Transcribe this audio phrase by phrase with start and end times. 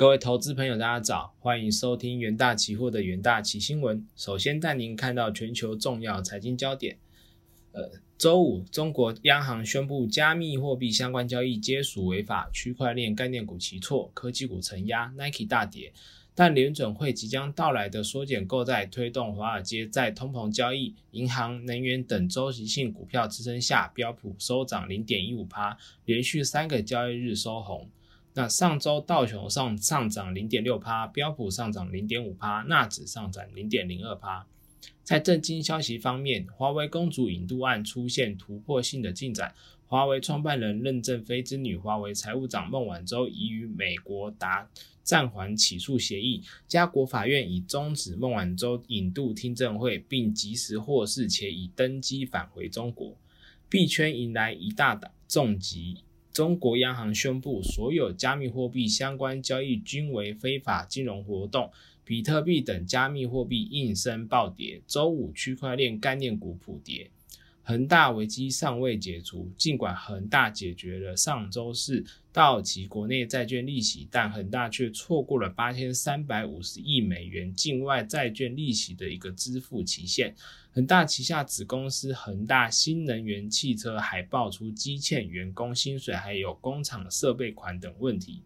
[0.00, 4.08] 各位投资朋友，大家早，欢迎收听元大期货的元大期新闻。
[4.16, 6.96] 首先带您看到全球重要财经焦点。
[7.72, 15.92] 呃，周五，中国央行宣布加密货币相关交易皆属违法，区块链概念股齐挫，科技股承压，Nike 大跌。
[16.34, 25.76] 但联准会即将到来的缩减购债，推动华尔街在通膨交易、银行、能源等周期性股票支撑下，标普收涨零点一五趴，
[26.06, 27.90] 连续三个交易日收红。
[28.34, 34.46] 那上周道琼上上涨零点六趴，标普上涨零点五趴，纳指上涨零点零二趴。
[35.02, 39.52] 在震惊消息方面，华为公主引渡案出现突破性的进展，
[39.86, 44.70] 华为创办人任正非之女、华为财务长孟晚舟已与美国达
[45.02, 53.16] 暂缓起诉协议，加国法院已终止孟晚舟引渡听证会，并及时获释，且已登机返回中国。
[53.68, 56.04] 币圈迎来一大打重击。
[56.32, 61.70] 中国央行宣布，所有加密货币相关交易均为非法金融活动。
[62.04, 64.80] 比特币等加密货币应声暴跌。
[64.86, 67.10] 周五，区块链概念股普跌。
[67.70, 80.34] 恒大危机尚未解除，尽管恒大解决了上周四到期国内债券利息，但恒大却错过了八千三百五十亿美元境外债券利息的一个支付期限。
[80.72, 88.42] 恒大旗下子公司恒大新能源汽车还爆出积欠员工薪水，还有工厂设备款等问题。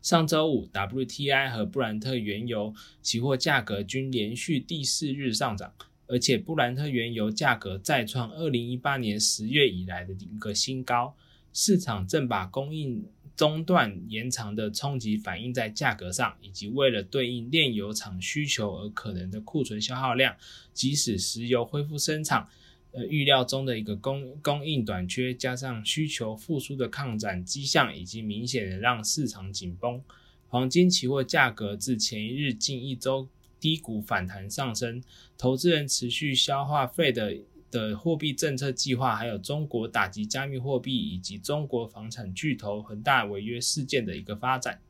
[0.00, 5.74] 上周五，WTI 和布兰特原油期货价格均连续第四日上涨。
[6.10, 11.14] 而且布兰特原油价格再创二零一八年十月以来的一个新高，
[11.52, 20.34] 市场正把供应中断延长的冲击反映在价格上，以及为了对应炼油厂需求而可能的库存消耗量，
[20.74, 22.48] 即使石油恢复生产，
[22.90, 30.02] 呃，预料中的一个供供应短缺，加上需求复苏的抗战迹象，以及明显的让市场紧绷，
[30.48, 33.28] 黄金期货价格自前一日近一周。
[33.60, 35.02] 低谷反弹上升，
[35.36, 37.36] 投资人持续消化费的
[37.70, 44.80] 的货币政策计划，还有中国打击加密货币以及中国房产巨头恒大违约事件的一个发展。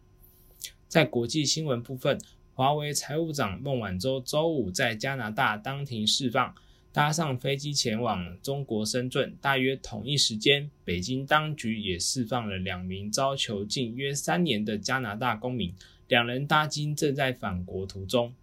[0.88, 2.18] 在国际新闻部分，
[2.54, 6.54] 华为财务长孟晚舟周五在加拿大当庭释放，
[6.92, 9.36] 搭上飞机前往中国深圳。
[9.40, 15.72] 大约同一时间，北京当局也释放了两名遭囚禁约三年的加拿大公民，
[16.08, 18.34] 两人搭机正在返国途中。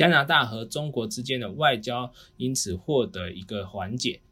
[0.00, 4.22] 加拿大和中国之间的外交因此获得一个缓解。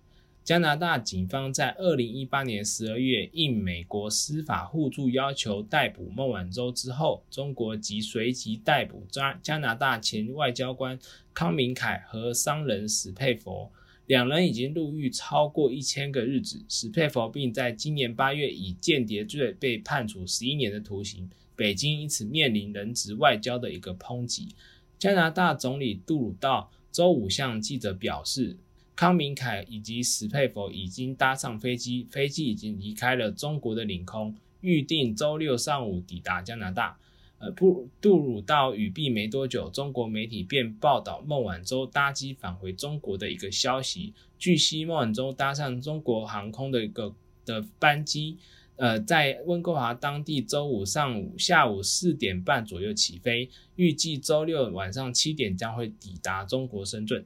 [0.43, 10.99] 加拿大警方在二零一八年十二月应美国司法互助要求逮捕孟晚舟之后，中国即随即逮捕加加拿大前外交官
[11.34, 13.71] 康明凯和商人史佩佛，
[14.06, 16.65] 两人已经入狱超过一千个日子。
[16.67, 24.49] 史佩佛并在今年八月以间谍罪被判处十一年的徒刑，北京因此面临人质外交的一个抨击。
[24.98, 28.56] 加拿大总理杜鲁道周五向记者表示，
[28.97, 36.98] 康明凯以及史佩佛已经搭上飞机，飞机已经离开了中国的领空，预定周六上午抵达加拿大。
[37.38, 44.12] 呃，杜杜鲁道语毕没多久，中国媒体便报道孟晚舟搭机返回中国的一个消息。
[44.37, 47.14] 据悉，孟晚舟搭上中国航空的一个
[47.44, 48.38] 的班机。
[48.78, 57.25] 呃，在温哥华当地周五上午下午四点半左右起飞，预计周六晚上七点将会抵达中国深圳。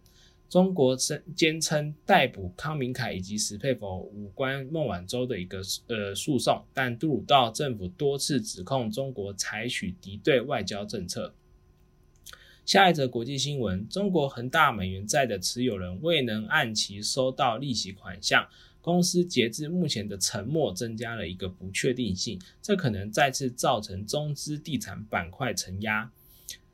[0.48, 11.34] 中国称坚称逮捕康明凯以及史佩佛无关孟晚舟的一个呃诉讼，但杜鲁道政府多次指控中国采取敌对外交政策。
[12.64, 18.46] 下一则国际新闻：中国恒大美元债的持有人未能按期收到利息款项。
[18.82, 26.10] 公司截至目前的沉默增加了一个不确定性，这可能再次造成中资地产板块承压。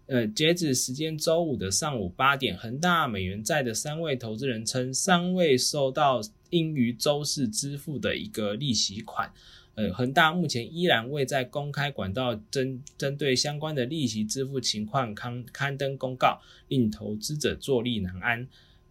[0.07, 9.31] 呃，截止时间周五的上午八点，恒大美元债的三位投资人称，尚未收到应于周四支付的一个利息款。
[9.75, 18.49] 呃，恒大目前依然未在公开管道针针对相关的利息支付情况刊刊登公告，令投资者坐立难安。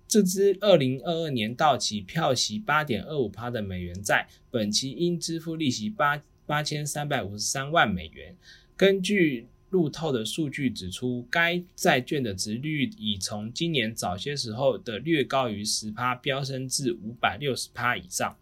[0.08, 8.34] 这支二零二二年到期、票息八点二五趴的美元债，本期应支付利息八八千三百五十三万美元。
[8.78, 18.34] 根据路透的数据指出，该债券的值率已从今年早些时候的略高于十趴，飙升至五百六十趴以上。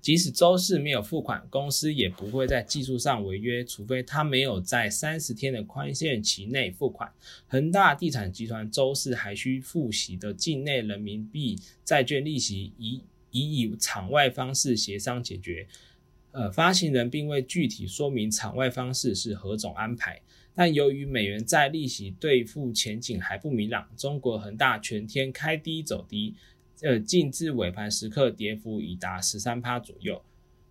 [0.00, 7.12] 即使周四没有付款，公司也不会在技术上违约，除非他没有在三十天的宽限期内付款。
[7.46, 15.66] 恒大地产集团周四还需付息的境内人民币债券利息，以以以场外方式协商解决。
[16.32, 20.22] 呃，发行人并未具体说明场外方式是何种安排。
[20.54, 26.34] 但由于美元债利息兑付前景还不明朗，中国恒大全天开低走低，
[26.82, 30.22] 呃，近至尾盘时刻跌幅已达十三趴左右。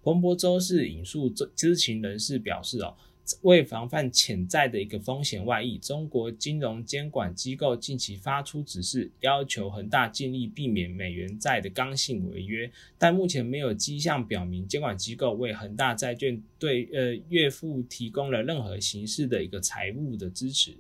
[0.02, 2.96] 彭博周四引述知情人士表示，哦。
[3.44, 12.72] 为防范潜在的一个风险外溢，中国金融监管机构近期发出指示，要求恒大尽力避免美元债的刚性违约。
[12.98, 20.74] 但目前没有迹象表明监管机构为恒大债券对呃月付提供了任何形式的一个财务的支持。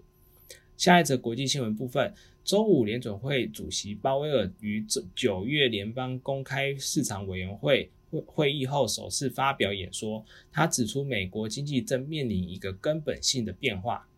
[0.75, 2.11] 下一则国际新闻部分，
[2.49, 7.91] 周五联准会主席鲍威尔于九月联邦公开市场委员会。
[8.09, 14.08] 会会议后首次发表演说，他指出美国经济正面临一个根本性的变化。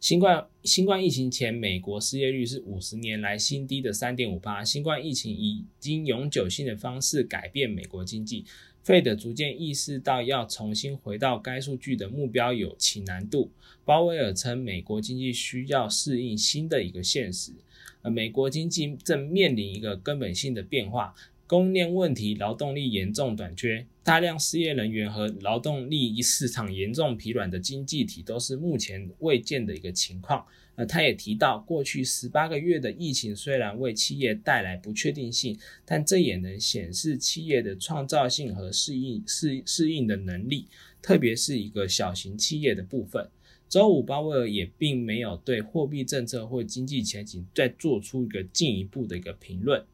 [0.00, 4.64] 新冠新冠疫情前，美国失业率是五十年来新低的三点五八。
[4.64, 8.46] 新冠疫情已经永久性的方式改变美国经济，
[8.82, 13.50] 费德逐渐意识到要重新回到该数据的目标有其难度。
[13.84, 17.52] 鲍威尔称，美国经济需要适应新的一个现实，
[18.00, 21.14] 而美国经济正面临一个根本性的变化。
[21.50, 30.46] 供应链问题，劳动力严重短缺，大量失业人员和劳动力市场严重疲软的经济体都是目前未见的一个情况。
[30.76, 40.68] 呃，他也提到，过去十八个月的疫情虽然为企业带来不确定性，但这也能显示企业的创造性和适应适适应的能力，
[41.02, 43.28] 特别是一个小型企业的部分。
[43.68, 49.84] 周五，鲍威尔也并没有对货币政策或经济前景再做出一个进一步的一个评论。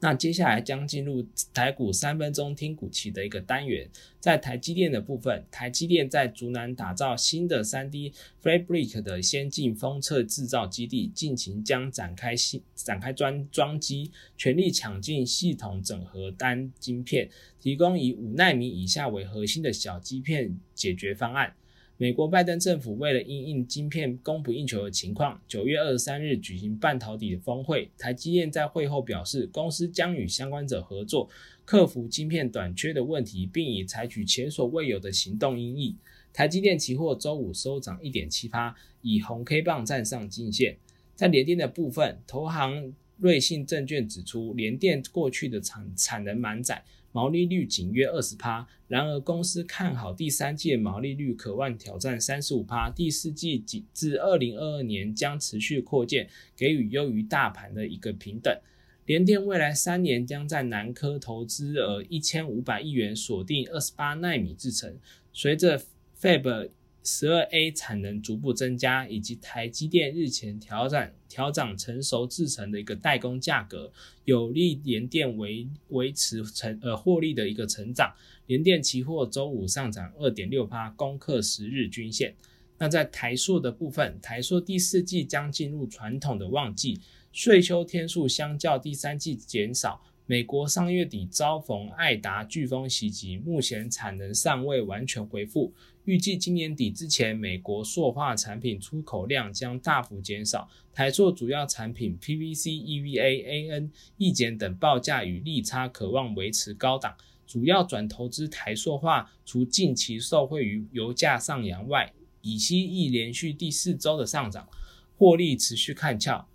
[0.00, 3.90] 那接下来将进入台股三分钟听股期的一个单元，
[4.20, 17.28] 在台积电的部分，台积电在竹南打造新的三 D Fabric 的先进封测制造基地，近期将展开新展开专装机，全力抢进系统整合单晶片，
[17.60, 21.52] 提供以五纳米以下为核心的小晶片解决方案。
[22.00, 27.90] 美国拜登政府为了应应晶片供不应求的情况，九月二十三日举行半导体峰会。
[27.98, 31.28] 台积电在会后表示，公司将与相关者合作，
[31.64, 35.96] 克服晶片短缺的问题，并已采取前所未有的行动应应。
[36.32, 40.76] 台积电期货周五收涨一点七八，以红 K 棒站上季线。
[41.16, 46.84] 在联电的部分，投行瑞信证券指出，联电过去的产产能满载。
[47.18, 53.58] 毛利率仅约二十趴，然而公司看好第三季毛利率渴望挑战三十五趴，第四季
[53.92, 58.56] 至二零二二年将持续扩建，给予优于大盘的一个平等。
[59.04, 64.96] 联电未来三年将在南科投资额一千五百亿元，锁定二十八纳米制程，
[65.32, 65.82] 随着
[66.20, 66.70] Fab。
[67.10, 73.90] 十二 A 产能逐步增加，以及台积电日前调整调整成熟制成的一个代工价格，
[74.26, 78.14] 有利联电维维持成呃获利的一个成长。
[78.44, 82.34] 联电期货周五上涨二点六八，攻克十日均线。
[82.76, 87.00] 那在台塑的部分，台塑第四季将进入传统的旺季，
[87.32, 90.02] 税休天数相较第三季减少。
[90.30, 95.72] 美国上月底遭逢爱达飓风袭击，目前产能尚未完全恢复。
[96.04, 100.68] 预计今年底之前，美国塑化产品出口量将大幅减少。
[100.92, 107.16] 台塑主要产品 PVC、EVA、AN、易碱等报价与利差渴望维持高档。
[107.46, 114.68] 主要转投资台塑化，除近期受惠于油价上扬外，乙烯亦连续第四周的上涨，
[115.16, 116.46] 获利持续看俏。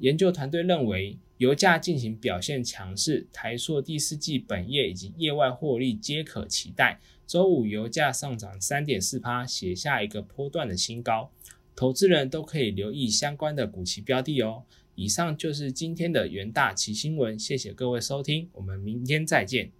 [0.00, 1.16] 研究团队认为。
[1.42, 7.00] 油价进行表现强势，台塑第四季本业以及业外获利皆可期待。
[7.26, 11.32] 周五油价上涨三点四趴，写下一个波段的新高。
[11.74, 14.62] 投资人都可以留意相关的股期标的哦。
[14.94, 19.72] 以上就是今天的元大旗新闻，谢谢各位收听，我们明天再见。